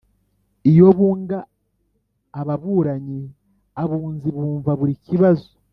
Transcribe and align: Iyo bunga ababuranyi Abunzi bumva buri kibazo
Iyo 0.69 0.87
bunga 0.97 1.39
ababuranyi 2.39 3.21
Abunzi 3.81 4.27
bumva 4.35 4.71
buri 4.79 4.95
kibazo 5.05 5.49